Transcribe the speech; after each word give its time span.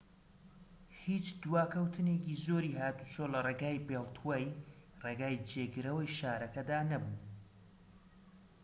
هیچ 1.05 1.25
دواکەوتنێکی 1.41 2.39
زۆری 2.45 2.77
هاتوچۆ 2.81 3.25
لە 3.33 3.39
ڕێگای 3.45 3.83
بێڵتوەی 3.87 4.45
ڕێگای 5.03 5.41
جێگرەوەی 5.49 6.13
شارەکەدا 6.17 6.79
نەبوو 6.91 7.17